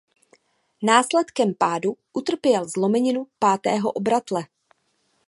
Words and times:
Následkem 0.83 1.53
pádu 1.53 1.97
utrpěl 2.13 2.67
zlomeninu 2.67 3.27
pátého 3.39 3.91
obratle. 3.91 4.45